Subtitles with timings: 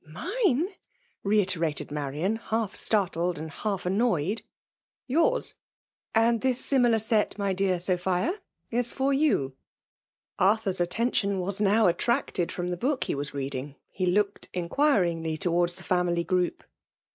[0.03, 0.69] *' Mine ¥^
[1.23, 4.41] reiterated Marian> half startled and half annoyed.
[5.07, 5.53] ''Yours—
[6.15, 8.41] and this similar set, my deat Sophia,
[8.71, 8.93] is.
[8.93, 9.53] for ycu^
[10.39, 13.75] Arthur's attention was now attracted froa the book he was reading.
[13.91, 16.63] He looked in* quiringly towards the family group.